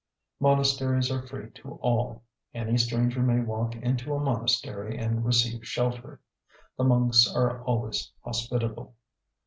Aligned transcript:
Monasteries 0.39 1.11
are 1.11 1.27
free 1.27 1.51
to 1.51 1.73
all. 1.73 2.23
Any 2.55 2.75
stranger 2.75 3.21
may 3.21 3.39
walk 3.39 3.75
into 3.75 4.15
a 4.15 4.19
monastery 4.19 4.97
and 4.97 5.23
receive 5.23 5.63
shelter. 5.63 6.19
The 6.75 6.85
monks 6.85 7.31
are 7.31 7.63
always 7.65 8.11
hospitable. 8.25 8.95